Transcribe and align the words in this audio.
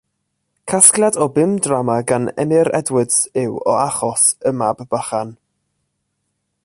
Casgliad 0.69 1.15
o 1.25 1.25
bum 1.35 1.51
drama 1.65 1.97
gan 2.11 2.25
Emyr 2.45 2.69
Edwards 2.79 3.19
yw 3.43 3.61
O 3.75 3.77
Achos 3.85 4.25
y 4.49 4.55
Mab 4.63 4.83
Bychan. 4.93 5.29